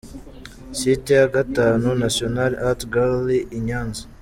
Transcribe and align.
Site 0.79 1.09
ya 1.19 1.27
gatanu: 1.35 1.87
National 2.05 2.51
Art 2.69 2.81
Gallery 2.93 3.39
i 3.57 3.59
Nyanza. 3.67 4.03